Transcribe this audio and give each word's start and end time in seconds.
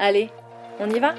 Allez, 0.00 0.30
on 0.78 0.88
y 0.90 1.00
va 1.00 1.16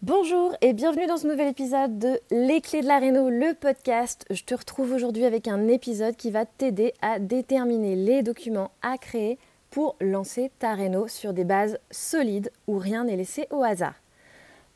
Bonjour 0.00 0.56
et 0.62 0.72
bienvenue 0.72 1.06
dans 1.06 1.18
ce 1.18 1.26
nouvel 1.26 1.48
épisode 1.48 1.98
de 1.98 2.18
Les 2.30 2.62
clés 2.62 2.80
de 2.80 2.86
la 2.86 2.98
Réno, 2.98 3.28
le 3.28 3.52
podcast. 3.52 4.24
Je 4.30 4.42
te 4.44 4.54
retrouve 4.54 4.92
aujourd'hui 4.92 5.26
avec 5.26 5.48
un 5.48 5.68
épisode 5.68 6.16
qui 6.16 6.30
va 6.30 6.46
t'aider 6.46 6.94
à 7.02 7.18
déterminer 7.18 7.94
les 7.94 8.22
documents 8.22 8.70
à 8.80 8.96
créer 8.96 9.38
pour 9.68 9.96
lancer 10.00 10.50
ta 10.58 10.72
Réno 10.72 11.08
sur 11.08 11.34
des 11.34 11.44
bases 11.44 11.78
solides 11.90 12.50
où 12.66 12.78
rien 12.78 13.04
n'est 13.04 13.16
laissé 13.16 13.48
au 13.50 13.62
hasard. 13.62 13.96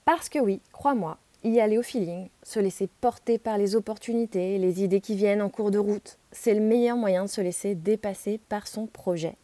Parce 0.05 0.29
que 0.29 0.39
oui, 0.39 0.61
crois-moi, 0.71 1.17
y 1.45 1.61
aller 1.61 1.79
au 1.79 1.83
feeling, 1.83 2.29
se 2.43 2.59
laisser 2.59 2.89
porter 3.01 3.39
par 3.39 3.59
les 3.59 3.77
opportunités, 3.77 4.59
les 4.59 4.83
idées 4.83 5.01
qui 5.01 5.15
viennent 5.15 5.43
en 5.43 5.51
cours 5.51 5.71
de 5.71 5.79
route, 5.79 6.19
c'est 6.33 6.55
le 6.55 6.61
meilleur 6.61 6.97
moyen 6.97 7.25
de 7.25 7.31
se 7.31 7.41
laisser 7.41 7.75
dépasser 7.75 8.41
par 8.49 8.67
son 8.67 8.87
projet. 8.87 9.37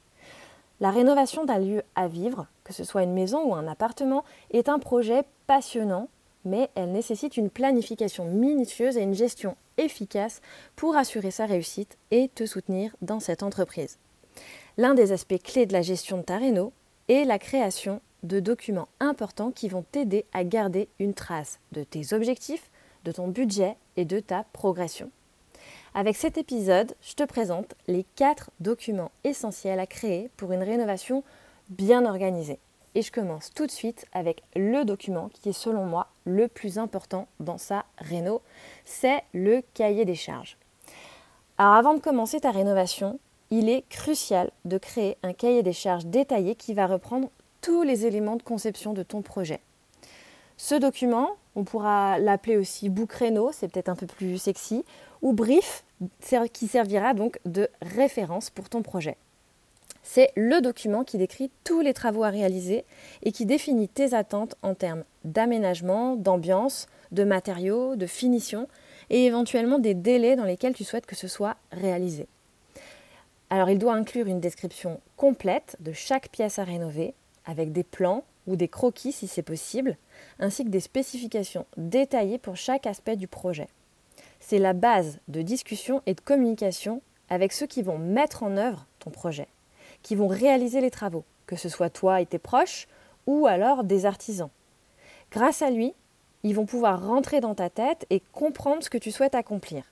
La 0.80 0.90
rénovation 0.90 1.44
d'un 1.44 1.58
lieu 1.58 1.82
à 1.94 2.08
vivre, 2.08 2.46
que 2.64 2.72
ce 2.72 2.84
soit 2.84 3.02
une 3.02 3.12
maison 3.12 3.44
ou 3.44 3.54
un 3.54 3.68
appartement, 3.68 4.24
est 4.50 4.70
un 4.70 4.78
projet 4.78 5.24
passionnant, 5.46 6.08
mais 6.46 6.70
elle 6.74 6.92
nécessite 6.92 7.36
une 7.36 7.50
planification 7.50 8.24
minutieuse 8.24 8.96
et 8.96 9.02
une 9.02 9.14
gestion 9.14 9.56
efficace 9.76 10.40
pour 10.76 10.96
assurer 10.96 11.30
sa 11.30 11.44
réussite 11.44 11.98
et 12.10 12.30
te 12.34 12.46
soutenir 12.46 12.96
dans 13.02 13.20
cette 13.20 13.42
entreprise. 13.42 13.98
L'un 14.78 14.94
des 14.94 15.12
aspects 15.12 15.42
clés 15.42 15.66
de 15.66 15.74
la 15.74 15.82
gestion 15.82 16.16
de 16.16 16.22
ta 16.22 16.38
réno 16.38 16.72
est 17.08 17.24
la 17.24 17.38
création 17.38 18.00
de 18.22 18.40
documents 18.40 18.88
importants 19.00 19.50
qui 19.50 19.68
vont 19.68 19.84
t'aider 19.90 20.24
à 20.32 20.44
garder 20.44 20.88
une 20.98 21.14
trace 21.14 21.58
de 21.72 21.84
tes 21.84 22.12
objectifs, 22.12 22.70
de 23.04 23.12
ton 23.12 23.28
budget 23.28 23.76
et 23.96 24.04
de 24.04 24.20
ta 24.20 24.44
progression. 24.52 25.10
Avec 25.94 26.16
cet 26.16 26.38
épisode, 26.38 26.94
je 27.02 27.14
te 27.14 27.24
présente 27.24 27.74
les 27.88 28.04
quatre 28.16 28.50
documents 28.60 29.10
essentiels 29.24 29.80
à 29.80 29.86
créer 29.86 30.30
pour 30.36 30.52
une 30.52 30.62
rénovation 30.62 31.24
bien 31.68 32.04
organisée. 32.04 32.58
Et 32.94 33.02
je 33.02 33.12
commence 33.12 33.50
tout 33.54 33.66
de 33.66 33.70
suite 33.70 34.06
avec 34.12 34.42
le 34.56 34.84
document 34.84 35.28
qui 35.28 35.50
est 35.50 35.52
selon 35.52 35.86
moi 35.86 36.08
le 36.24 36.48
plus 36.48 36.78
important 36.78 37.28
dans 37.38 37.58
sa 37.58 37.84
réno, 37.98 38.42
c'est 38.84 39.22
le 39.32 39.62
cahier 39.74 40.04
des 40.04 40.14
charges. 40.14 40.56
Alors 41.58 41.74
avant 41.74 41.94
de 41.94 42.00
commencer 42.00 42.40
ta 42.40 42.50
rénovation, 42.50 43.20
il 43.50 43.68
est 43.68 43.82
crucial 43.88 44.50
de 44.64 44.78
créer 44.78 45.16
un 45.22 45.32
cahier 45.32 45.62
des 45.62 45.72
charges 45.72 46.06
détaillé 46.06 46.54
qui 46.54 46.74
va 46.74 46.86
reprendre 46.86 47.30
tous 47.60 47.82
les 47.82 48.06
éléments 48.06 48.36
de 48.36 48.42
conception 48.42 48.92
de 48.92 49.02
ton 49.02 49.22
projet. 49.22 49.60
Ce 50.56 50.74
document, 50.74 51.30
on 51.56 51.64
pourra 51.64 52.18
l'appeler 52.18 52.56
aussi 52.56 52.88
boucréno, 52.88 53.50
c'est 53.52 53.68
peut-être 53.68 53.88
un 53.88 53.96
peu 53.96 54.06
plus 54.06 54.38
sexy, 54.38 54.84
ou 55.22 55.32
brief, 55.32 55.84
qui 56.52 56.68
servira 56.68 57.14
donc 57.14 57.38
de 57.44 57.68
référence 57.82 58.50
pour 58.50 58.68
ton 58.68 58.82
projet. 58.82 59.16
C'est 60.02 60.32
le 60.34 60.60
document 60.60 61.04
qui 61.04 61.18
décrit 61.18 61.50
tous 61.64 61.80
les 61.80 61.94
travaux 61.94 62.24
à 62.24 62.30
réaliser 62.30 62.84
et 63.22 63.32
qui 63.32 63.46
définit 63.46 63.88
tes 63.88 64.14
attentes 64.14 64.54
en 64.62 64.74
termes 64.74 65.04
d'aménagement, 65.24 66.16
d'ambiance, 66.16 66.88
de 67.12 67.24
matériaux, 67.24 67.96
de 67.96 68.06
finition 68.06 68.66
et 69.10 69.26
éventuellement 69.26 69.78
des 69.78 69.94
délais 69.94 70.36
dans 70.36 70.44
lesquels 70.44 70.74
tu 70.74 70.84
souhaites 70.84 71.06
que 71.06 71.16
ce 71.16 71.28
soit 71.28 71.56
réalisé. 71.72 72.26
Alors 73.50 73.68
il 73.68 73.78
doit 73.78 73.94
inclure 73.94 74.26
une 74.26 74.40
description 74.40 75.00
complète 75.16 75.76
de 75.80 75.92
chaque 75.92 76.28
pièce 76.30 76.58
à 76.58 76.64
rénover, 76.64 77.14
avec 77.44 77.72
des 77.72 77.84
plans 77.84 78.24
ou 78.46 78.56
des 78.56 78.68
croquis 78.68 79.12
si 79.12 79.28
c'est 79.28 79.42
possible, 79.42 79.96
ainsi 80.38 80.64
que 80.64 80.70
des 80.70 80.80
spécifications 80.80 81.66
détaillées 81.76 82.38
pour 82.38 82.56
chaque 82.56 82.86
aspect 82.86 83.16
du 83.16 83.28
projet. 83.28 83.68
C'est 84.40 84.58
la 84.58 84.72
base 84.72 85.18
de 85.28 85.42
discussion 85.42 86.02
et 86.06 86.14
de 86.14 86.20
communication 86.20 87.02
avec 87.28 87.52
ceux 87.52 87.66
qui 87.66 87.82
vont 87.82 87.98
mettre 87.98 88.42
en 88.42 88.56
œuvre 88.56 88.86
ton 88.98 89.10
projet, 89.10 89.46
qui 90.02 90.16
vont 90.16 90.28
réaliser 90.28 90.80
les 90.80 90.90
travaux, 90.90 91.24
que 91.46 91.56
ce 91.56 91.68
soit 91.68 91.90
toi 91.90 92.20
et 92.20 92.26
tes 92.26 92.38
proches 92.38 92.88
ou 93.26 93.46
alors 93.46 93.84
des 93.84 94.06
artisans. 94.06 94.50
Grâce 95.30 95.62
à 95.62 95.70
lui, 95.70 95.94
ils 96.42 96.54
vont 96.54 96.66
pouvoir 96.66 97.06
rentrer 97.06 97.40
dans 97.40 97.54
ta 97.54 97.70
tête 97.70 98.06
et 98.10 98.20
comprendre 98.32 98.82
ce 98.82 98.90
que 98.90 98.98
tu 98.98 99.10
souhaites 99.10 99.34
accomplir. 99.34 99.84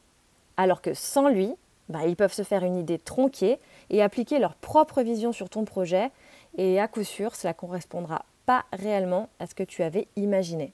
Alors 0.56 0.82
que 0.82 0.94
sans 0.94 1.28
lui, 1.28 1.54
bah, 1.88 2.06
ils 2.06 2.16
peuvent 2.16 2.32
se 2.32 2.42
faire 2.42 2.64
une 2.64 2.76
idée 2.76 2.98
tronquée 2.98 3.58
et 3.90 4.02
appliquer 4.02 4.38
leur 4.38 4.54
propre 4.54 5.02
vision 5.02 5.32
sur 5.32 5.48
ton 5.48 5.64
projet 5.64 6.10
et 6.56 6.80
à 6.80 6.88
coup 6.88 7.04
sûr, 7.04 7.34
cela 7.34 7.52
ne 7.52 7.58
correspondra 7.58 8.24
pas 8.46 8.64
réellement 8.72 9.28
à 9.38 9.46
ce 9.46 9.54
que 9.54 9.62
tu 9.62 9.82
avais 9.82 10.08
imaginé. 10.16 10.72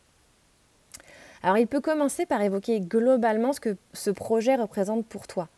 Alors 1.43 1.59
il 1.59 1.67
peut 1.67 1.81
commencer 1.81 2.25
par 2.25 2.41
évoquer 2.41 2.81
globalement 2.81 3.53
ce 3.53 3.61
que 3.61 3.77
ce 3.93 4.11
projet 4.11 4.57
représente 4.57 5.05
pour 5.07 5.27
toi. 5.27 5.49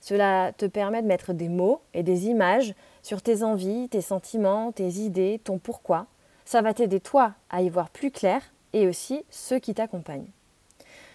Cela 0.00 0.52
te 0.56 0.66
permet 0.66 1.02
de 1.02 1.06
mettre 1.06 1.32
des 1.32 1.48
mots 1.48 1.80
et 1.94 2.02
des 2.02 2.26
images 2.26 2.74
sur 3.02 3.22
tes 3.22 3.42
envies, 3.42 3.88
tes 3.88 4.00
sentiments, 4.00 4.72
tes 4.72 4.88
idées, 4.88 5.40
ton 5.44 5.58
pourquoi. 5.58 6.06
Ça 6.44 6.62
va 6.62 6.74
t'aider 6.74 7.00
toi 7.00 7.34
à 7.50 7.62
y 7.62 7.68
voir 7.68 7.90
plus 7.90 8.10
clair 8.10 8.42
et 8.72 8.86
aussi 8.86 9.24
ceux 9.30 9.58
qui 9.58 9.74
t'accompagnent. 9.74 10.30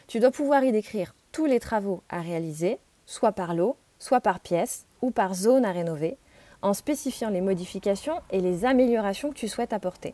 Tu 0.08 0.20
dois 0.20 0.32
pouvoir 0.32 0.64
y 0.64 0.72
décrire 0.72 1.14
tous 1.32 1.46
les 1.46 1.60
travaux 1.60 2.02
à 2.10 2.22
réaliser, 2.22 2.80
soit 3.06 3.32
par 3.32 3.54
lot, 3.54 3.76
soit 4.00 4.22
par 4.22 4.40
pièce 4.40 4.86
ou 5.02 5.12
par 5.12 5.34
zone 5.34 5.66
à 5.66 5.72
rénover, 5.72 6.18
en 6.62 6.74
spécifiant 6.74 7.30
les 7.30 7.42
modifications 7.42 8.22
et 8.32 8.42
les 8.42 8.66
améliorations 8.66 9.30
que 9.30 9.36
tu 9.36 9.48
souhaites 9.48 9.74
apporter. 9.74 10.14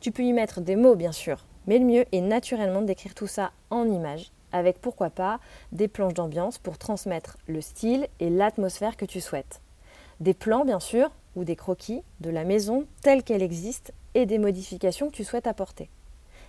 Tu 0.00 0.12
peux 0.12 0.22
y 0.22 0.32
mettre 0.32 0.60
des 0.60 0.76
mots 0.76 0.96
bien 0.96 1.12
sûr, 1.12 1.46
mais 1.66 1.78
le 1.78 1.84
mieux 1.84 2.04
est 2.12 2.20
naturellement 2.20 2.82
d'écrire 2.82 3.14
tout 3.14 3.26
ça 3.26 3.52
en 3.70 3.86
images, 3.86 4.32
avec 4.52 4.80
pourquoi 4.80 5.10
pas 5.10 5.40
des 5.72 5.88
planches 5.88 6.14
d'ambiance 6.14 6.58
pour 6.58 6.78
transmettre 6.78 7.38
le 7.46 7.60
style 7.60 8.06
et 8.20 8.30
l'atmosphère 8.30 8.96
que 8.96 9.04
tu 9.04 9.20
souhaites. 9.20 9.60
Des 10.20 10.34
plans 10.34 10.64
bien 10.64 10.80
sûr, 10.80 11.10
ou 11.36 11.44
des 11.44 11.56
croquis 11.56 12.02
de 12.20 12.30
la 12.30 12.44
maison 12.44 12.86
telle 13.00 13.22
qu'elle 13.22 13.42
existe 13.42 13.92
et 14.14 14.26
des 14.26 14.38
modifications 14.38 15.08
que 15.08 15.14
tu 15.14 15.24
souhaites 15.24 15.46
apporter. 15.46 15.88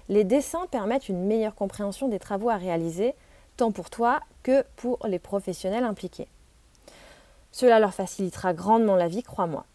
Les 0.10 0.24
dessins 0.24 0.68
permettent 0.70 1.08
une 1.08 1.26
meilleure 1.26 1.56
compréhension 1.56 2.10
des 2.10 2.20
travaux 2.20 2.50
à 2.50 2.58
réaliser, 2.58 3.16
tant 3.56 3.72
pour 3.72 3.90
toi 3.90 4.20
que 4.44 4.66
pour 4.76 5.00
les 5.08 5.20
professionnels 5.20 5.86
impliqués. 5.86 6.28
Cela 7.54 7.80
leur 7.80 7.94
facilitera 7.94 8.54
grandement 8.54 8.96
la 8.96 9.08
vie, 9.08 9.24
crois-moi. 9.24 9.66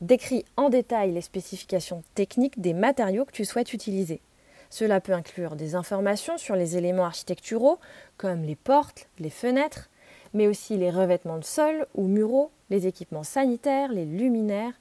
Décris 0.00 0.44
en 0.56 0.68
détail 0.68 1.12
les 1.12 1.20
spécifications 1.20 2.02
techniques 2.14 2.60
des 2.60 2.74
matériaux 2.74 3.24
que 3.24 3.32
tu 3.32 3.44
souhaites 3.44 3.72
utiliser. 3.72 4.20
Cela 4.68 5.00
peut 5.00 5.12
inclure 5.12 5.54
des 5.54 5.76
informations 5.76 6.38
sur 6.38 6.56
les 6.56 6.76
éléments 6.76 7.04
architecturaux 7.04 7.78
comme 8.16 8.42
les 8.42 8.56
portes, 8.56 9.06
les 9.20 9.30
fenêtres, 9.30 9.88
mais 10.34 10.48
aussi 10.48 10.76
les 10.76 10.90
revêtements 10.90 11.38
de 11.38 11.44
sol 11.44 11.86
ou 11.94 12.08
muraux, 12.08 12.50
les 12.68 12.88
équipements 12.88 13.24
sanitaires, 13.24 13.92
les 13.92 14.04
luminaires, 14.04 14.74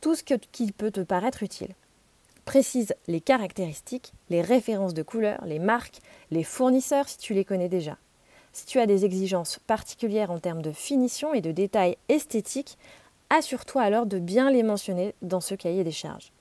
tout 0.00 0.16
ce 0.16 0.24
qui 0.24 0.72
peut 0.72 0.90
te 0.90 1.00
paraître 1.00 1.44
utile. 1.44 1.74
Précise 2.44 2.94
les 3.06 3.20
caractéristiques, 3.20 4.12
les 4.28 4.42
références 4.42 4.94
de 4.94 5.04
couleurs, 5.04 5.44
les 5.44 5.60
marques, 5.60 6.00
les 6.32 6.42
fournisseurs 6.42 7.08
si 7.08 7.18
tu 7.18 7.32
les 7.32 7.44
connais 7.44 7.68
déjà. 7.68 7.96
Si 8.52 8.66
tu 8.66 8.78
as 8.78 8.86
des 8.86 9.04
exigences 9.04 9.58
particulières 9.66 10.30
en 10.30 10.38
termes 10.38 10.62
de 10.62 10.72
finition 10.72 11.32
et 11.32 11.40
de 11.40 11.52
détails 11.52 11.96
esthétiques, 12.08 12.76
assure-toi 13.30 13.82
alors 13.82 14.06
de 14.06 14.18
bien 14.18 14.50
les 14.50 14.62
mentionner 14.62 15.14
dans 15.22 15.40
ce 15.40 15.54
cahier 15.54 15.84
des 15.84 15.90
charges. 15.90 16.32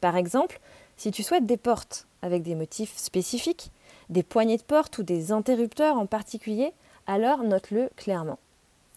Par 0.00 0.16
exemple, 0.16 0.60
si 0.96 1.10
tu 1.12 1.22
souhaites 1.22 1.46
des 1.46 1.56
portes 1.56 2.06
avec 2.22 2.42
des 2.42 2.54
motifs 2.54 2.96
spécifiques, 2.96 3.70
des 4.10 4.22
poignées 4.22 4.56
de 4.56 4.62
porte 4.62 4.98
ou 4.98 5.02
des 5.02 5.30
interrupteurs 5.30 5.96
en 5.96 6.06
particulier, 6.06 6.72
alors 7.06 7.44
note-le 7.44 7.88
clairement. 7.96 8.38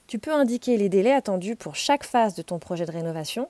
Tu 0.07 0.19
peux 0.19 0.33
indiquer 0.33 0.77
les 0.77 0.89
délais 0.89 1.13
attendus 1.13 1.55
pour 1.55 1.75
chaque 1.75 2.05
phase 2.05 2.33
de 2.33 2.41
ton 2.41 2.59
projet 2.59 2.85
de 2.85 2.91
rénovation, 2.91 3.49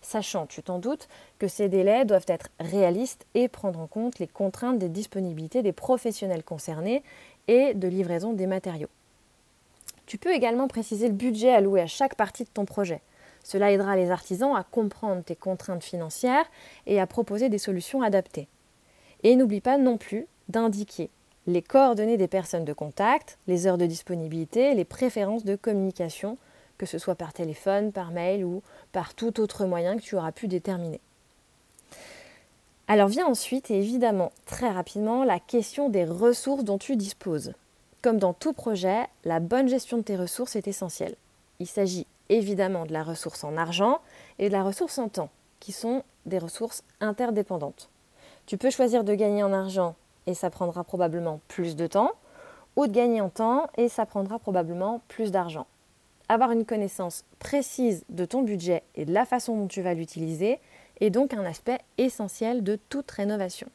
sachant, 0.00 0.46
tu 0.46 0.62
t'en 0.62 0.78
doutes, 0.78 1.08
que 1.38 1.48
ces 1.48 1.68
délais 1.68 2.04
doivent 2.04 2.26
être 2.28 2.48
réalistes 2.60 3.26
et 3.34 3.48
prendre 3.48 3.80
en 3.80 3.86
compte 3.86 4.18
les 4.18 4.28
contraintes 4.28 4.78
des 4.78 4.88
disponibilités 4.88 5.62
des 5.62 5.72
professionnels 5.72 6.44
concernés 6.44 7.02
et 7.48 7.74
de 7.74 7.88
livraison 7.88 8.32
des 8.32 8.46
matériaux. 8.46 8.88
Tu 10.06 10.18
peux 10.18 10.32
également 10.32 10.68
préciser 10.68 11.08
le 11.08 11.14
budget 11.14 11.52
alloué 11.52 11.80
à 11.80 11.86
chaque 11.86 12.14
partie 12.14 12.44
de 12.44 12.48
ton 12.48 12.64
projet. 12.64 13.00
Cela 13.42 13.72
aidera 13.72 13.96
les 13.96 14.10
artisans 14.10 14.56
à 14.56 14.64
comprendre 14.64 15.22
tes 15.22 15.36
contraintes 15.36 15.84
financières 15.84 16.46
et 16.86 17.00
à 17.00 17.06
proposer 17.06 17.48
des 17.48 17.58
solutions 17.58 18.02
adaptées. 18.02 18.48
Et 19.22 19.36
n'oublie 19.36 19.60
pas 19.60 19.78
non 19.78 19.98
plus 19.98 20.26
d'indiquer 20.48 21.10
les 21.46 21.62
coordonnées 21.62 22.16
des 22.16 22.28
personnes 22.28 22.64
de 22.64 22.72
contact, 22.72 23.38
les 23.46 23.66
heures 23.66 23.78
de 23.78 23.86
disponibilité, 23.86 24.74
les 24.74 24.84
préférences 24.84 25.44
de 25.44 25.54
communication, 25.54 26.38
que 26.76 26.86
ce 26.86 26.98
soit 26.98 27.14
par 27.14 27.32
téléphone, 27.32 27.92
par 27.92 28.10
mail 28.10 28.44
ou 28.44 28.62
par 28.92 29.14
tout 29.14 29.40
autre 29.40 29.64
moyen 29.64 29.96
que 29.96 30.02
tu 30.02 30.16
auras 30.16 30.32
pu 30.32 30.48
déterminer. 30.48 31.00
Alors 32.88 33.08
vient 33.08 33.26
ensuite, 33.26 33.70
et 33.72 33.78
évidemment 33.78 34.30
très 34.44 34.70
rapidement, 34.70 35.24
la 35.24 35.40
question 35.40 35.88
des 35.88 36.04
ressources 36.04 36.62
dont 36.62 36.78
tu 36.78 36.94
disposes. 36.94 37.52
Comme 38.00 38.18
dans 38.18 38.32
tout 38.32 38.52
projet, 38.52 39.06
la 39.24 39.40
bonne 39.40 39.68
gestion 39.68 39.96
de 39.96 40.02
tes 40.02 40.16
ressources 40.16 40.54
est 40.54 40.68
essentielle. 40.68 41.16
Il 41.58 41.66
s'agit 41.66 42.06
évidemment 42.28 42.86
de 42.86 42.92
la 42.92 43.02
ressource 43.02 43.42
en 43.42 43.56
argent 43.56 43.98
et 44.38 44.48
de 44.48 44.52
la 44.52 44.62
ressource 44.62 44.98
en 44.98 45.08
temps, 45.08 45.30
qui 45.58 45.72
sont 45.72 46.04
des 46.26 46.38
ressources 46.38 46.84
interdépendantes. 47.00 47.88
Tu 48.46 48.56
peux 48.56 48.70
choisir 48.70 49.02
de 49.02 49.14
gagner 49.14 49.42
en 49.42 49.52
argent 49.52 49.96
et 50.28 50.34
ça 50.34 50.50
prendra 50.50 50.84
probablement 50.84 51.40
plus 51.48 51.74
de 51.74 51.88
temps, 51.88 52.12
ou 52.76 52.86
de 52.86 52.92
gagner 52.92 53.20
en 53.20 53.30
temps 53.30 53.68
et 53.76 53.88
ça 53.88 54.06
prendra 54.06 54.38
probablement 54.38 55.00
plus 55.08 55.32
d'argent. 55.32 55.66
Avoir 56.28 56.52
une 56.52 56.64
connaissance 56.64 57.24
précise 57.40 58.04
de 58.10 58.24
ton 58.24 58.42
budget 58.42 58.84
et 58.94 59.04
de 59.04 59.12
la 59.12 59.24
façon 59.24 59.56
dont 59.56 59.66
tu 59.66 59.82
vas 59.82 59.94
l'utiliser 59.94 60.60
est 61.00 61.10
donc 61.10 61.34
un 61.34 61.44
aspect 61.44 61.78
essentiel 61.98 62.62
de 62.62 62.78
toute 62.88 63.10
rénovation. 63.10 63.68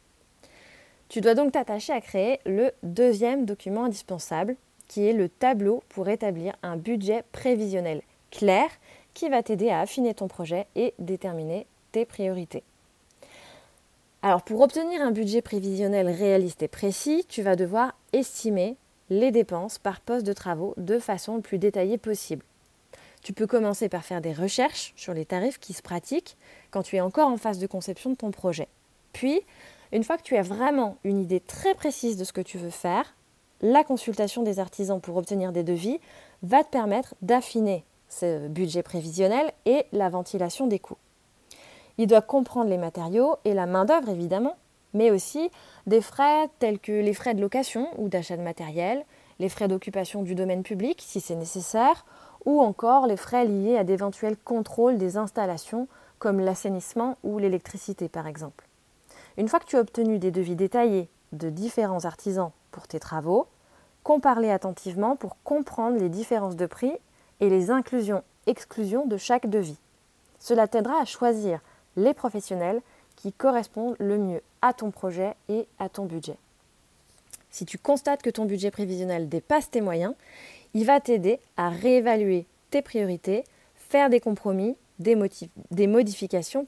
Tu 1.10 1.22
dois 1.22 1.36
donc 1.36 1.52
t'attacher 1.52 1.94
à 1.94 2.02
créer 2.02 2.40
le 2.46 2.72
deuxième 2.84 3.46
document 3.46 3.86
indispensable, 3.86 4.56
qui 4.88 5.06
est 5.06 5.14
le 5.14 5.30
tableau 5.30 5.84
pour 5.90 6.10
établir 6.10 6.56
un 6.64 6.78
budget 6.78 7.24
prévisionnel 7.32 8.02
clair 8.32 8.70
qui 9.14 9.30
va 9.30 9.44
t'aider 9.44 9.70
à 9.70 9.82
affiner 9.82 10.14
ton 10.14 10.28
projet 10.28 10.68
et 10.76 10.94
déterminer 11.00 11.68
tes 11.92 12.06
priorités. 12.06 12.64
Alors 14.22 14.44
pour 14.44 14.62
obtenir 14.62 15.02
un 15.02 15.12
budget 15.12 15.42
prévisionnel 15.42 16.08
réaliste 16.08 16.64
et 16.64 16.68
précis, 16.68 17.26
tu 17.28 17.42
vas 17.42 17.56
devoir 17.56 17.96
estimer 18.14 18.78
les 19.10 19.32
dépenses 19.32 19.80
par 19.80 20.00
poste 20.00 20.26
de 20.26 20.34
travaux 20.34 20.74
de 20.78 21.00
façon 21.00 21.36
le 21.36 21.42
plus 21.42 21.58
détaillée 21.58 21.98
possible. 21.98 22.46
Tu 23.22 23.34
peux 23.34 23.48
commencer 23.48 23.88
par 23.88 24.04
faire 24.04 24.22
des 24.22 24.34
recherches 24.34 24.94
sur 24.96 25.14
les 25.14 25.26
tarifs 25.26 25.60
qui 25.60 25.74
se 25.74 25.82
pratiquent 25.82 26.38
quand 26.72 26.82
tu 26.82 26.96
es 26.96 27.02
encore 27.02 27.28
en 27.28 27.38
phase 27.38 27.60
de 27.60 27.68
conception 27.68 28.10
de 28.10 28.16
ton 28.16 28.32
projet. 28.32 28.68
Puis, 29.14 29.42
une 29.92 30.04
fois 30.04 30.18
que 30.18 30.24
tu 30.24 30.38
as 30.38 30.42
vraiment 30.42 30.98
une 31.04 31.20
idée 31.20 31.40
très 31.40 31.76
précise 31.76 32.18
de 32.18 32.24
ce 32.24 32.34
que 32.34 32.42
tu 32.42 32.58
veux 32.58 32.70
faire, 32.70 33.14
la 33.62 33.84
consultation 33.84 34.42
des 34.42 34.60
artisans 34.60 35.00
pour 35.00 35.18
obtenir 35.18 35.52
des 35.52 35.64
devis 35.64 36.00
va 36.42 36.64
te 36.64 36.70
permettre 36.70 37.14
d'affiner 37.22 37.84
ce 38.10 38.48
budget 38.48 38.84
prévisionnel 38.84 39.52
et 39.66 39.86
la 39.92 40.10
ventilation 40.10 40.66
des 40.68 40.80
coûts. 40.80 40.98
Il 41.98 42.08
doit 42.08 42.22
comprendre 42.22 42.70
les 42.70 42.78
matériaux 42.78 43.36
et 43.46 43.54
la 43.54 43.68
main-d'œuvre 43.68 44.10
évidemment, 44.10 44.58
mais 44.94 45.12
aussi 45.12 45.52
des 45.86 46.02
frais 46.02 46.50
tels 46.60 46.80
que 46.80 46.92
les 46.92 47.14
frais 47.14 47.36
de 47.36 47.42
location 47.42 47.88
ou 47.98 48.10
d'achat 48.10 48.38
de 48.38 48.42
matériel, 48.42 49.06
les 49.40 49.50
frais 49.50 49.68
d'occupation 49.68 50.24
du 50.24 50.36
domaine 50.36 50.64
public 50.64 51.02
si 51.06 51.20
c'est 51.20 51.36
nécessaire, 51.36 52.06
ou 52.46 52.62
encore 52.62 53.08
les 53.08 53.18
frais 53.18 53.46
liés 53.46 53.78
à 53.78 53.84
d'éventuels 53.84 54.38
contrôles 54.38 54.98
des 54.98 55.18
installations 55.18 55.88
comme 56.20 56.40
l'assainissement 56.40 57.18
ou 57.24 57.40
l'électricité 57.40 58.10
par 58.10 58.28
exemple. 58.28 58.68
Une 59.38 59.48
fois 59.48 59.60
que 59.60 59.66
tu 59.66 59.78
as 59.78 59.82
obtenu 59.82 60.20
des 60.20 60.32
devis 60.32 60.56
détaillés 60.56 61.10
de 61.32 61.50
différents 61.50 62.06
artisans 62.06 62.52
pour 62.72 62.88
tes 62.88 63.00
travaux, 63.00 63.48
compare-les 64.04 64.52
attentivement 64.52 65.16
pour 65.16 65.38
comprendre 65.44 65.98
les 65.98 66.10
différences 66.10 66.56
de 66.56 66.66
prix 66.66 66.94
et 67.40 67.50
les 67.50 67.72
inclusions-exclusions 67.72 69.06
de 69.06 69.18
chaque 69.18 69.50
devis. 69.50 69.78
Cela 70.40 70.68
t'aidera 70.68 71.02
à 71.02 71.06
choisir 71.06 71.60
les 71.96 72.14
professionnels 72.14 72.82
qui 73.16 73.32
correspondent 73.32 73.96
le 74.00 74.18
mieux 74.18 74.42
à 74.62 74.74
ton 74.74 74.92
projet 74.92 75.36
et 75.50 75.68
à 75.80 75.90
ton 75.90 76.06
budget. 76.06 76.38
Si 77.50 77.66
tu 77.66 77.78
constates 77.78 78.22
que 78.22 78.30
ton 78.30 78.46
budget 78.46 78.72
prévisionnel 78.72 79.28
dépasse 79.28 79.70
tes 79.70 79.82
moyens, 79.82 80.16
il 80.74 80.86
va 80.86 81.00
t'aider 81.00 81.40
à 81.58 81.70
réévaluer 81.70 82.46
tes 82.70 82.82
priorités, 82.82 83.44
faire 83.76 84.10
des 84.10 84.20
compromis, 84.20 84.76
des, 85.00 85.88
modifications 85.88 86.66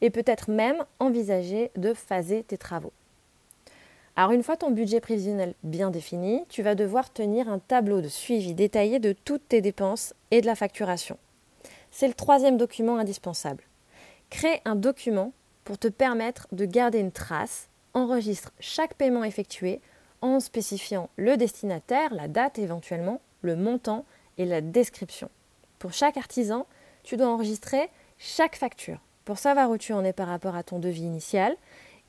et 0.00 0.10
peut-être 0.10 0.50
même 0.50 0.84
envisager 0.98 1.70
de 1.76 1.94
phaser 1.94 2.42
tes 2.42 2.58
travaux. 2.58 2.92
Alors 4.16 4.32
une 4.32 4.42
fois 4.42 4.56
ton 4.56 4.70
budget 4.70 5.00
prévisionnel 5.00 5.54
bien 5.62 5.90
défini, 5.90 6.42
tu 6.48 6.62
vas 6.62 6.74
devoir 6.74 7.12
tenir 7.12 7.48
un 7.48 7.60
tableau 7.60 8.00
de 8.00 8.08
suivi 8.08 8.54
détaillé 8.54 8.98
de 8.98 9.12
toutes 9.12 9.48
tes 9.48 9.60
dépenses 9.60 10.14
et 10.30 10.40
de 10.40 10.46
la 10.46 10.56
facturation. 10.56 11.18
C'est 11.90 12.08
le 12.08 12.14
troisième 12.14 12.56
document 12.56 12.98
indispensable. 12.98 13.62
Crée 14.30 14.60
un 14.64 14.74
document 14.74 15.32
pour 15.64 15.78
te 15.78 15.88
permettre 15.88 16.48
de 16.52 16.64
garder 16.64 16.98
une 16.98 17.12
trace, 17.12 17.68
enregistre 17.94 18.52
chaque 18.58 18.94
paiement 18.94 19.24
effectué 19.24 19.80
en 20.20 20.40
spécifiant 20.40 21.10
le 21.16 21.36
destinataire, 21.36 22.12
la 22.12 22.26
date 22.26 22.58
éventuellement, 22.58 23.20
le 23.42 23.56
montant 23.56 24.04
et 24.36 24.44
la 24.44 24.60
description. 24.60 25.30
Pour 25.78 25.92
chaque 25.92 26.16
artisan, 26.16 26.66
tu 27.02 27.16
dois 27.16 27.28
enregistrer 27.28 27.90
chaque 28.18 28.56
facture 28.56 29.00
pour 29.24 29.38
savoir 29.38 29.70
où 29.70 29.78
tu 29.78 29.92
en 29.92 30.04
es 30.04 30.12
par 30.12 30.28
rapport 30.28 30.56
à 30.56 30.62
ton 30.62 30.78
devis 30.78 31.02
initial. 31.02 31.56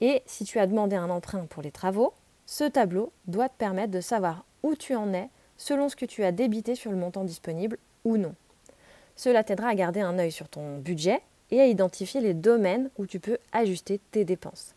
Et 0.01 0.23
si 0.25 0.45
tu 0.45 0.59
as 0.59 0.67
demandé 0.67 0.95
un 0.95 1.09
emprunt 1.09 1.45
pour 1.45 1.61
les 1.61 1.71
travaux, 1.71 2.13
ce 2.45 2.63
tableau 2.63 3.11
doit 3.27 3.49
te 3.49 3.57
permettre 3.57 3.91
de 3.91 4.01
savoir 4.01 4.45
où 4.63 4.75
tu 4.75 4.95
en 4.95 5.13
es 5.13 5.29
selon 5.57 5.89
ce 5.89 5.95
que 5.95 6.05
tu 6.05 6.23
as 6.23 6.31
débité 6.31 6.75
sur 6.75 6.91
le 6.91 6.97
montant 6.97 7.23
disponible 7.23 7.77
ou 8.05 8.17
non. 8.17 8.33
Cela 9.15 9.43
t'aidera 9.43 9.67
à 9.67 9.75
garder 9.75 9.99
un 9.99 10.17
œil 10.17 10.31
sur 10.31 10.47
ton 10.47 10.77
budget 10.77 11.21
et 11.51 11.59
à 11.59 11.67
identifier 11.67 12.21
les 12.21 12.33
domaines 12.33 12.89
où 12.97 13.05
tu 13.05 13.19
peux 13.19 13.37
ajuster 13.51 13.99
tes 14.11 14.23
dépenses. 14.23 14.73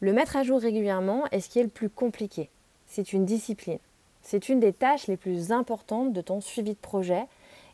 Le 0.00 0.12
mettre 0.12 0.36
à 0.36 0.44
jour 0.44 0.60
régulièrement 0.60 1.24
est 1.32 1.40
ce 1.40 1.48
qui 1.48 1.58
est 1.58 1.64
le 1.64 1.68
plus 1.68 1.90
compliqué. 1.90 2.48
C'est 2.86 3.12
une 3.12 3.24
discipline. 3.24 3.80
C'est 4.22 4.48
une 4.48 4.60
des 4.60 4.72
tâches 4.72 5.06
les 5.06 5.16
plus 5.16 5.52
importantes 5.52 6.12
de 6.12 6.20
ton 6.20 6.40
suivi 6.40 6.72
de 6.72 6.78
projet 6.78 7.26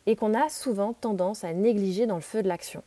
et 0.05 0.15
qu'on 0.15 0.33
a 0.33 0.49
souvent 0.49 0.93
tendance 0.93 1.43
à 1.43 1.53
négliger 1.53 2.05
dans 2.05 2.15
le 2.15 2.21
feu 2.21 2.43
de 2.43 2.47
l'action. 2.47 2.83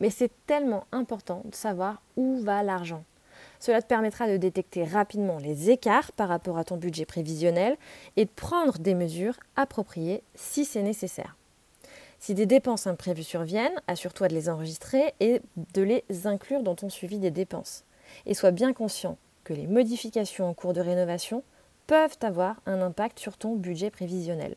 Mais 0.00 0.10
c'est 0.10 0.30
tellement 0.46 0.84
important 0.92 1.42
de 1.44 1.54
savoir 1.54 2.02
où 2.16 2.38
va 2.40 2.62
l'argent. 2.62 3.04
Cela 3.60 3.80
te 3.80 3.86
permettra 3.86 4.28
de 4.28 4.36
détecter 4.36 4.84
rapidement 4.84 5.38
les 5.38 5.70
écarts 5.70 6.12
par 6.12 6.28
rapport 6.28 6.58
à 6.58 6.64
ton 6.64 6.76
budget 6.76 7.06
prévisionnel 7.06 7.76
et 8.16 8.24
de 8.24 8.30
prendre 8.30 8.78
des 8.78 8.94
mesures 8.94 9.38
appropriées 9.56 10.22
si 10.34 10.64
c'est 10.64 10.82
nécessaire. 10.82 11.36
Si 12.18 12.34
des 12.34 12.46
dépenses 12.46 12.86
imprévues 12.86 13.24
surviennent, 13.24 13.80
assure-toi 13.88 14.28
de 14.28 14.34
les 14.34 14.48
enregistrer 14.48 15.14
et 15.18 15.40
de 15.74 15.82
les 15.82 16.04
inclure 16.24 16.62
dans 16.62 16.74
ton 16.74 16.88
suivi 16.88 17.18
des 17.18 17.30
dépenses. 17.30 17.84
Et 18.26 18.34
sois 18.34 18.52
bien 18.52 18.72
conscient 18.72 19.18
que 19.44 19.52
les 19.52 19.66
modifications 19.66 20.48
en 20.48 20.54
cours 20.54 20.72
de 20.72 20.80
rénovation 20.80 21.42
peuvent 21.86 22.16
avoir 22.22 22.56
un 22.66 22.80
impact 22.80 23.18
sur 23.18 23.36
ton 23.36 23.54
budget 23.56 23.90
prévisionnel. 23.90 24.56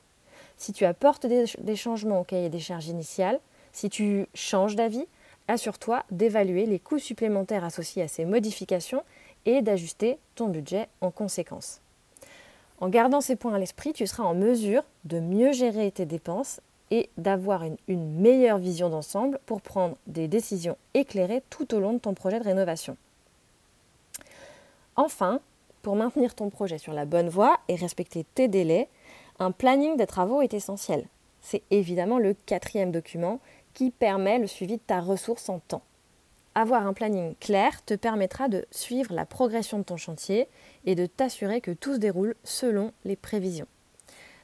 Si 0.57 0.73
tu 0.73 0.85
apportes 0.85 1.25
des, 1.25 1.75
changements 1.75 2.21
au 2.21 2.23
cahier 2.23 2.49
des 2.49 2.59
charges 2.59 2.87
initiales, 2.87 3.39
si 3.73 3.89
tu 3.89 4.27
changes 4.33 4.75
d'avis, 4.75 5.05
assure-toi 5.47 6.03
d'évaluer 6.11 6.65
les 6.65 6.79
coûts 6.79 6.99
supplémentaires 6.99 7.63
associés 7.63 8.03
à 8.03 8.07
ces 8.07 8.25
modifications 8.25 9.03
et 9.45 9.61
d'ajuster 9.61 10.17
ton 10.35 10.47
budget 10.47 10.87
en 11.01 11.11
conséquence. 11.11 11.81
En 12.79 12.89
gardant 12.89 13.21
ces 13.21 13.35
points 13.35 13.53
à 13.53 13.59
l'esprit, 13.59 13.93
tu 13.93 14.07
seras 14.07 14.23
en 14.23 14.33
mesure 14.33 14.83
de 15.03 15.19
mieux 15.19 15.51
gérer 15.51 15.91
tes 15.91 16.05
dépenses 16.05 16.61
et 16.91 17.09
d'avoir 17.17 17.63
une, 17.63 17.77
une, 17.87 18.19
meilleure 18.19 18.57
vision 18.57 18.89
d'ensemble 18.89 19.39
pour 19.45 19.61
prendre 19.61 19.97
des 20.07 20.27
décisions 20.27 20.77
éclairées 20.93 21.43
tout 21.49 21.73
au 21.73 21.79
long 21.79 21.93
de 21.93 21.99
ton 21.99 22.13
projet 22.13 22.39
de 22.39 22.43
rénovation. 22.43 22.95
Enfin, 24.95 25.39
pour 25.85 25.95
maintenir 25.95 26.33
ton 26.33 26.49
projet 26.49 26.79
sur 26.79 26.93
la 26.93 27.05
bonne 27.05 27.29
voie 27.29 27.59
et 27.67 27.75
respecter 27.75 28.25
tes 28.33 28.47
délais, 28.47 28.89
un 29.37 29.51
planning 29.51 29.97
des 29.97 30.07
travaux 30.07 30.41
est 30.41 30.55
essentiel. 30.55 31.07
C'est 31.41 31.61
évidemment 31.69 32.17
le 32.17 32.33
quatrième 32.33 32.91
document 32.91 33.39
qui 33.75 33.91
permet 33.91 34.39
le 34.39 34.47
suivi 34.47 34.77
de 34.77 34.81
ta 34.81 34.99
ressource 34.99 35.47
en 35.47 35.59
temps. 35.59 35.83
Avoir 36.55 36.87
un 36.87 36.93
planning 36.93 37.35
clair 37.39 37.85
te 37.85 37.93
permettra 37.93 38.47
de 38.47 38.65
suivre 38.71 39.13
la 39.13 39.27
progression 39.27 39.77
de 39.77 39.83
ton 39.83 39.95
chantier 39.95 40.47
et 40.87 40.95
de 40.95 41.05
t'assurer 41.05 41.61
que 41.61 41.69
tout 41.69 41.93
se 41.93 41.99
déroule 41.99 42.33
selon 42.43 42.91
les 43.03 43.15
prévisions. 43.15 43.67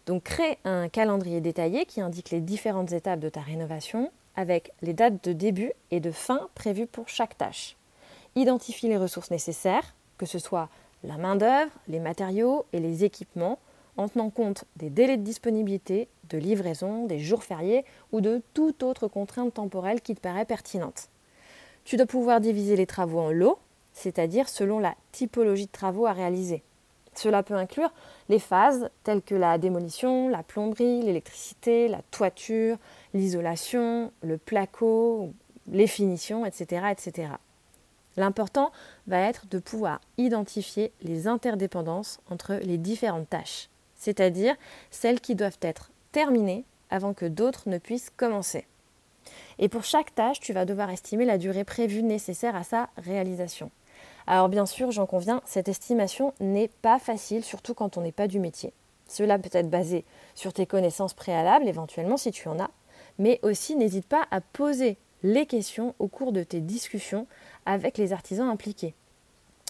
Donc 0.06 0.22
crée 0.22 0.60
un 0.64 0.90
calendrier 0.90 1.42
détaillé 1.42 1.88
qui 1.88 2.02
indique 2.02 2.30
les 2.30 2.42
différentes 2.42 2.92
étapes 2.92 3.20
de 3.20 3.30
ta 3.30 3.42
rénovation 3.42 4.12
avec 4.36 4.74
les 4.84 4.94
dates 4.94 5.24
de 5.24 5.34
début 5.34 5.72
et 5.90 6.02
de 6.02 6.12
fin 6.12 6.50
prévues 6.54 6.86
pour 6.86 7.10
chaque 7.10 7.36
tâche. 7.36 7.78
Identifie 8.36 8.90
les 8.90 8.98
ressources 8.98 9.32
nécessaires, 9.32 9.96
que 10.20 10.28
ce 10.28 10.38
soit 10.38 10.70
la 11.04 11.18
main-d'œuvre, 11.18 11.72
les 11.88 12.00
matériaux 12.00 12.66
et 12.74 12.80
les 12.80 13.04
équipements, 13.04 13.60
en 13.98 14.08
tenant 14.08 14.30
compte 14.30 14.66
des 14.78 14.90
délais 14.90 15.18
de 15.18 15.24
disponibilité, 15.24 16.08
de 16.30 16.38
livraison, 16.38 17.06
des 17.06 17.20
jours 17.20 17.44
fériés 17.44 17.86
ou 18.12 18.22
de 18.22 18.42
toute 18.54 18.84
autre 18.84 19.08
contrainte 19.08 19.54
temporelle 19.54 20.02
qui 20.02 20.16
te 20.16 20.22
paraît 20.22 20.46
pertinente. 20.46 21.10
Tu 21.84 21.98
dois 21.98 22.06
pouvoir 22.06 22.40
diviser 22.40 22.76
les 22.76 22.86
travaux 22.86 23.20
en 23.20 23.32
lots, 23.32 23.60
c'est-à-dire 23.94 24.48
selon 24.48 24.80
la 24.80 24.96
typologie 25.12 25.66
de 25.66 25.72
travaux 25.72 26.06
à 26.06 26.14
réaliser. 26.14 26.64
Cela 27.14 27.44
peut 27.44 27.56
inclure 27.56 27.92
les 28.30 28.40
phases 28.40 28.90
telles 29.04 29.22
que 29.22 29.36
la 29.36 29.58
démolition, 29.58 30.30
la 30.30 30.44
plomberie, 30.44 31.02
l'électricité, 31.02 31.90
la 31.90 32.02
toiture, 32.12 32.78
l'isolation, 33.14 34.12
le 34.22 34.38
placo, 34.38 35.34
les 35.68 35.88
finitions, 35.88 36.46
etc. 36.46 36.86
etc. 36.92 37.34
L'important 38.18 38.72
va 39.08 39.20
être 39.20 39.48
de 39.48 39.60
pouvoir 39.60 40.02
identifier 40.18 40.92
les 41.02 41.28
interdépendances 41.28 42.20
entre 42.30 42.56
les 42.56 42.78
différentes 42.78 43.30
tâches, 43.30 43.70
c'est-à-dire 43.96 44.56
celles 44.90 45.22
qui 45.22 45.36
doivent 45.36 45.60
être 45.62 45.92
terminées 46.12 46.66
avant 46.90 47.14
que 47.14 47.26
d'autres 47.26 47.70
ne 47.70 47.78
puissent 47.78 48.12
commencer. 48.16 48.68
Et 49.60 49.70
pour 49.70 49.84
chaque 49.84 50.14
tâche, 50.14 50.40
tu 50.40 50.54
vas 50.54 50.66
devoir 50.66 50.90
estimer 50.90 51.26
la 51.26 51.38
durée 51.38 51.64
prévue 51.64 52.04
nécessaire 52.04 52.56
à 52.56 52.64
sa 52.64 52.90
réalisation. 52.98 53.72
Alors 54.28 54.50
bien 54.50 54.66
sûr, 54.66 54.92
j'en 54.92 55.06
conviens, 55.06 55.42
cette 55.46 55.70
estimation 55.70 56.34
n'est 56.40 56.70
pas 56.82 57.00
facile, 57.00 57.44
surtout 57.44 57.74
quand 57.74 57.98
on 57.98 58.02
n'est 58.02 58.12
pas 58.12 58.28
du 58.28 58.40
métier. 58.40 58.74
Cela 59.08 59.38
peut 59.38 59.50
être 59.54 59.70
basé 59.70 60.06
sur 60.36 60.54
tes 60.54 60.66
connaissances 60.66 61.14
préalables, 61.14 61.68
éventuellement 61.68 62.18
si 62.18 62.32
tu 62.32 62.48
en 62.48 62.60
as, 62.60 62.72
mais 63.20 63.40
aussi 63.44 63.76
n'hésite 63.76 64.06
pas 64.06 64.26
à 64.32 64.42
poser 64.42 64.98
les 65.24 65.46
questions 65.46 65.94
au 66.00 66.08
cours 66.08 66.32
de 66.32 66.44
tes 66.44 66.62
discussions 66.62 67.28
avec 67.66 67.98
les 67.98 68.14
artisans 68.14 68.50
impliqués. 68.50 68.94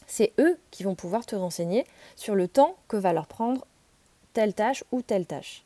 C'est 0.07 0.33
eux 0.39 0.57
qui 0.71 0.83
vont 0.83 0.95
pouvoir 0.95 1.25
te 1.25 1.35
renseigner 1.35 1.85
sur 2.15 2.35
le 2.35 2.47
temps 2.47 2.75
que 2.87 2.97
va 2.97 3.13
leur 3.13 3.27
prendre 3.27 3.65
telle 4.33 4.53
tâche 4.53 4.83
ou 4.91 5.01
telle 5.01 5.25
tâche. 5.25 5.63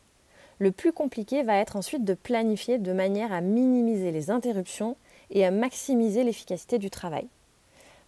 Le 0.60 0.72
plus 0.72 0.94
compliqué 0.94 1.44
va 1.44 1.58
être 1.58 1.76
ensuite 1.76 2.06
de 2.06 2.14
planifier 2.14 2.78
de 2.78 2.94
manière 2.94 3.34
à 3.34 3.42
minimiser 3.42 4.12
les 4.12 4.30
interruptions 4.30 4.96
et 5.32 5.46
à 5.46 5.52
maximiser 5.52 6.24
l'efficacité 6.24 6.78
du 6.78 6.90
travail. 6.90 7.28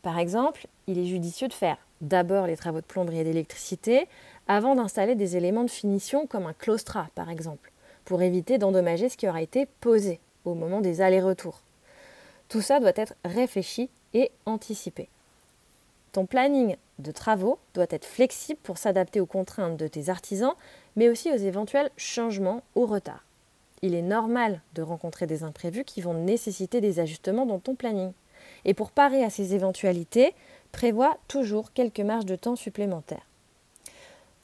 Par 0.01 0.19
exemple, 0.19 0.67
il 0.87 0.97
est 0.97 1.05
judicieux 1.05 1.47
de 1.47 1.53
faire 1.53 1.77
d'abord 2.01 2.47
les 2.47 2.55
travaux 2.55 2.79
de 2.79 2.85
plomberie 2.85 3.19
et 3.19 3.23
d'électricité 3.23 4.07
avant 4.47 4.75
d'installer 4.75 5.15
des 5.15 5.35
éléments 5.35 5.63
de 5.63 5.69
finition 5.69 6.27
comme 6.27 6.45
un 6.45 6.53
claustrat 6.53 7.09
par 7.15 7.29
exemple, 7.29 7.71
pour 8.05 8.21
éviter 8.21 8.57
d'endommager 8.57 9.09
ce 9.09 9.17
qui 9.17 9.27
aura 9.27 9.41
été 9.41 9.65
posé 9.81 10.19
au 10.45 10.53
moment 10.53 10.79
des 10.79 11.01
allers-retours. 11.01 11.61
Tout 12.47 12.61
ça 12.61 12.79
doit 12.79 12.93
être 12.95 13.15
réfléchi 13.25 13.89
et 14.13 14.31
anticipé. 14.45 15.09
Ton 16.11 16.25
planning 16.25 16.75
de 16.99 17.11
travaux 17.11 17.59
doit 17.73 17.85
être 17.89 18.05
flexible 18.05 18.59
pour 18.63 18.77
s'adapter 18.77 19.19
aux 19.19 19.25
contraintes 19.25 19.77
de 19.77 19.87
tes 19.87 20.09
artisans, 20.09 20.53
mais 20.95 21.09
aussi 21.09 21.31
aux 21.31 21.37
éventuels 21.37 21.91
changements 21.97 22.63
ou 22.75 22.85
retards. 22.85 23.23
Il 23.81 23.93
est 23.93 24.01
normal 24.01 24.61
de 24.73 24.81
rencontrer 24.81 25.27
des 25.27 25.43
imprévus 25.43 25.83
qui 25.83 26.01
vont 26.01 26.15
nécessiter 26.15 26.81
des 26.81 26.99
ajustements 26.99 27.45
dans 27.45 27.59
ton 27.59 27.75
planning. 27.75 28.11
Et 28.65 28.73
pour 28.73 28.91
parer 28.91 29.23
à 29.23 29.29
ces 29.29 29.53
éventualités, 29.53 30.33
prévois 30.71 31.17
toujours 31.27 31.71
quelques 31.73 31.99
marges 31.99 32.25
de 32.25 32.35
temps 32.35 32.55
supplémentaires. 32.55 33.27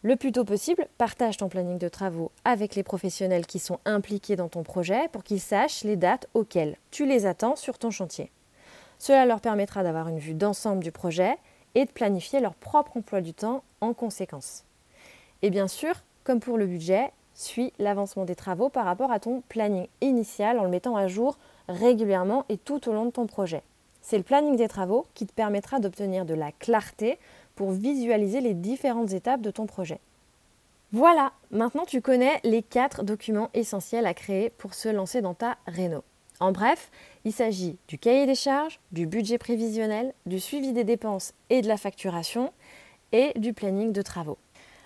Le 0.04 0.18
plus 0.18 0.34
tôt 0.34 0.44
possible, 0.44 0.88
partage 0.98 1.38
ton 1.38 1.48
planning 1.48 1.78
de 1.78 1.88
travaux 1.88 2.30
avec 2.44 2.76
les 2.76 2.84
professionnels 2.84 3.48
qui 3.48 3.58
sont 3.58 3.80
impliqués 3.86 4.36
dans 4.36 4.50
ton 4.50 4.62
projet 4.62 5.08
pour 5.14 5.24
qu'ils 5.24 5.40
sachent 5.40 5.86
les 5.86 5.96
dates 5.96 6.28
auxquelles 6.34 6.76
tu 6.92 7.06
les 7.06 7.26
attends 7.26 7.56
sur 7.56 7.80
ton 7.80 7.90
chantier. 7.90 8.30
Cela 9.06 9.26
leur 9.26 9.42
permettra 9.42 9.84
d'avoir 9.84 10.08
une 10.08 10.18
vue 10.18 10.34
d'ensemble 10.34 10.82
du 10.82 10.94
projet 10.94 11.38
et 11.76 11.84
de 11.84 11.92
planifier 11.92 12.40
leur 12.40 12.56
propre 12.56 12.96
emploi 12.96 13.20
du 13.20 13.34
temps 13.34 13.62
en 13.82 13.94
conséquence. 13.94 14.64
Et 15.42 15.50
bien 15.50 15.68
sûr, 15.68 15.94
comme 16.24 16.40
pour 16.40 16.58
le 16.58 16.66
budget, 16.66 17.12
suis 17.36 17.74
l'avancement 17.80 18.24
des 18.24 18.38
travaux 18.38 18.70
par 18.70 18.86
rapport 18.86 19.12
à 19.12 19.20
ton 19.20 19.44
planning 19.50 19.88
initial 20.00 20.58
en 20.58 20.64
le 20.64 20.70
mettant 20.70 20.96
à 20.96 21.10
jour 21.10 21.38
régulièrement 21.68 22.46
et 22.48 22.58
tout 22.58 22.88
au 22.88 22.94
long 22.94 23.04
de 23.04 23.12
ton 23.12 23.28
projet. 23.28 23.62
C'est 24.02 24.16
le 24.16 24.24
planning 24.24 24.56
des 24.56 24.70
travaux 24.70 25.06
qui 25.16 25.28
te 25.28 25.34
permettra 25.34 25.82
d'obtenir 25.82 26.24
de 26.24 26.34
la 26.34 26.54
clarté 26.54 27.20
pour 27.56 27.72
visualiser 27.72 28.40
les 28.40 28.54
différentes 28.54 29.12
étapes 29.12 29.42
de 29.42 29.52
ton 29.52 29.66
projet. 29.66 30.00
Voilà, 30.94 31.34
maintenant 31.52 31.84
tu 31.86 32.00
connais 32.00 32.40
les 32.46 32.64
quatre 32.64 33.04
documents 33.04 33.50
essentiels 33.54 34.06
à 34.06 34.14
créer 34.14 34.50
pour 34.50 34.74
se 34.74 34.88
lancer 34.88 35.20
dans 35.20 35.34
ta 35.34 35.58
réno. 35.68 36.06
En 36.40 36.52
bref, 36.52 36.90
il 37.26 37.32
s'agit 37.32 37.78
du 37.88 37.98
cahier 37.98 38.26
des 38.26 38.36
charges, 38.36 38.80
du 38.92 39.06
budget 39.06 39.38
prévisionnel, 39.38 40.14
du 40.26 40.40
suivi 40.40 40.74
des 40.74 40.84
dépenses 40.84 41.34
et 41.50 41.62
de 41.62 41.68
la 41.68 41.78
facturation 41.78 42.52
et 43.12 43.32
du 43.38 43.54
planning 43.54 43.92
de 43.92 44.02
travaux. 44.02 44.38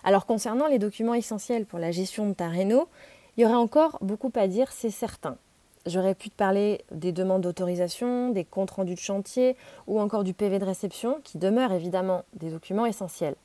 Alors 0.03 0.25
concernant 0.25 0.67
les 0.67 0.79
documents 0.79 1.13
essentiels 1.13 1.65
pour 1.65 1.79
la 1.79 1.91
gestion 1.91 2.27
de 2.27 2.33
ta 2.33 2.47
réno, 2.47 2.87
il 3.35 3.41
y 3.41 3.45
aurait 3.45 3.55
encore 3.55 3.97
beaucoup 4.01 4.31
à 4.35 4.47
dire, 4.47 4.71
c'est 4.71 4.89
certain. 4.89 5.37
J'aurais 5.85 6.15
pu 6.15 6.29
te 6.29 6.35
parler 6.35 6.81
des 6.91 7.13
demandes 7.13 7.43
d'autorisation, 7.43 8.29
des 8.29 8.43
comptes 8.43 8.71
rendus 8.71 8.95
de 8.95 8.99
chantier 8.99 9.55
ou 9.87 9.99
encore 9.99 10.23
du 10.23 10.33
PV 10.33 10.59
de 10.59 10.65
réception, 10.65 11.19
qui 11.23 11.37
demeurent 11.37 11.71
évidemment 11.71 12.23
des 12.33 12.49
documents 12.49 12.85
essentiels. 12.85 13.35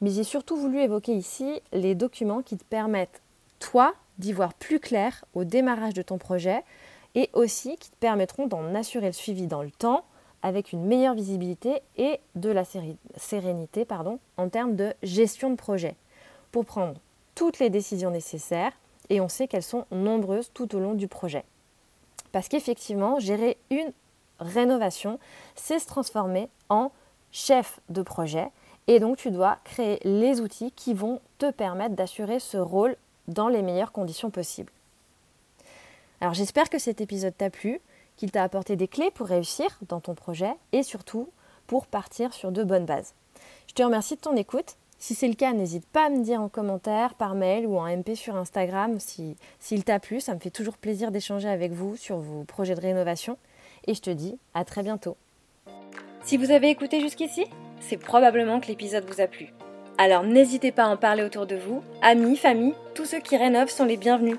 Mais 0.00 0.10
j'ai 0.10 0.24
surtout 0.24 0.56
voulu 0.56 0.80
évoquer 0.80 1.12
ici 1.14 1.60
les 1.72 1.94
documents 1.94 2.42
qui 2.42 2.56
te 2.56 2.64
permettent, 2.64 3.22
toi, 3.60 3.94
d'y 4.18 4.32
voir 4.32 4.54
plus 4.54 4.80
clair 4.80 5.24
au 5.34 5.44
démarrage 5.44 5.94
de 5.94 6.02
ton 6.02 6.18
projet 6.18 6.64
et 7.14 7.30
aussi 7.32 7.76
qui 7.76 7.90
te 7.90 7.96
permettront 7.96 8.46
d'en 8.46 8.74
assurer 8.74 9.06
le 9.06 9.12
suivi 9.12 9.46
dans 9.46 9.62
le 9.62 9.70
temps 9.70 10.04
avec 10.42 10.72
une 10.72 10.84
meilleure 10.84 11.14
visibilité 11.14 11.80
et 11.96 12.20
de 12.34 12.50
la 12.50 12.64
sérénité 13.16 13.86
en 14.36 14.48
termes 14.48 14.76
de 14.76 14.92
gestion 15.02 15.50
de 15.50 15.56
projet 15.56 15.94
pour 16.52 16.66
prendre 16.66 17.00
toutes 17.34 17.58
les 17.58 17.70
décisions 17.70 18.10
nécessaires 18.10 18.72
et 19.10 19.20
on 19.20 19.28
sait 19.28 19.48
qu'elles 19.48 19.62
sont 19.62 19.86
nombreuses 19.90 20.50
tout 20.52 20.74
au 20.76 20.80
long 20.80 20.94
du 20.94 21.08
projet. 21.08 21.44
Parce 22.32 22.48
qu'effectivement, 22.48 23.18
gérer 23.20 23.56
une 23.70 23.92
rénovation, 24.40 25.18
c'est 25.54 25.78
se 25.78 25.86
transformer 25.86 26.48
en 26.68 26.90
chef 27.32 27.80
de 27.88 28.02
projet. 28.02 28.48
Et 28.86 29.00
donc, 29.00 29.16
tu 29.16 29.30
dois 29.30 29.58
créer 29.64 29.98
les 30.04 30.40
outils 30.40 30.72
qui 30.72 30.94
vont 30.94 31.20
te 31.38 31.50
permettre 31.50 31.94
d'assurer 31.94 32.38
ce 32.38 32.58
rôle 32.58 32.96
dans 33.28 33.48
les 33.48 33.62
meilleures 33.62 33.92
conditions 33.92 34.30
possibles. 34.30 34.72
Alors, 36.20 36.34
j'espère 36.34 36.70
que 36.70 36.78
cet 36.78 37.00
épisode 37.00 37.36
t'a 37.36 37.50
plu, 37.50 37.80
qu'il 38.16 38.30
t'a 38.30 38.42
apporté 38.42 38.76
des 38.76 38.88
clés 38.88 39.10
pour 39.10 39.26
réussir 39.26 39.66
dans 39.88 40.00
ton 40.00 40.14
projet 40.14 40.52
et 40.72 40.82
surtout 40.82 41.28
pour 41.66 41.86
partir 41.86 42.32
sur 42.32 42.52
de 42.52 42.62
bonnes 42.62 42.86
bases. 42.86 43.14
Je 43.66 43.74
te 43.74 43.82
remercie 43.82 44.16
de 44.16 44.20
ton 44.20 44.36
écoute 44.36 44.76
si 44.98 45.14
c'est 45.14 45.28
le 45.28 45.34
cas, 45.34 45.52
n'hésite 45.52 45.86
pas 45.86 46.06
à 46.06 46.08
me 46.08 46.22
dire 46.22 46.40
en 46.40 46.48
commentaire, 46.48 47.14
par 47.14 47.34
mail 47.34 47.66
ou 47.66 47.76
en 47.76 47.94
MP 47.94 48.14
sur 48.14 48.36
Instagram 48.36 48.98
s'il 48.98 49.34
si, 49.58 49.82
t'a 49.82 49.98
plu. 49.98 50.18
Ça 50.18 50.34
me 50.34 50.40
fait 50.40 50.48
toujours 50.48 50.78
plaisir 50.78 51.10
d'échanger 51.10 51.48
avec 51.48 51.72
vous 51.72 51.94
sur 51.96 52.16
vos 52.16 52.44
projets 52.44 52.74
de 52.74 52.80
rénovation. 52.80 53.36
Et 53.86 53.92
je 53.92 54.00
te 54.00 54.08
dis 54.08 54.38
à 54.54 54.64
très 54.64 54.82
bientôt. 54.82 55.18
Si 56.22 56.38
vous 56.38 56.50
avez 56.50 56.70
écouté 56.70 57.00
jusqu'ici, 57.00 57.44
c'est 57.80 57.98
probablement 57.98 58.60
que 58.60 58.68
l'épisode 58.68 59.04
vous 59.04 59.20
a 59.20 59.26
plu. 59.26 59.52
Alors 59.98 60.22
n'hésitez 60.22 60.72
pas 60.72 60.84
à 60.84 60.88
en 60.88 60.96
parler 60.96 61.22
autour 61.22 61.46
de 61.46 61.56
vous. 61.56 61.82
Amis, 62.00 62.38
famille, 62.38 62.74
tous 62.94 63.04
ceux 63.04 63.20
qui 63.20 63.36
rénovent 63.36 63.68
sont 63.68 63.84
les 63.84 63.98
bienvenus. 63.98 64.38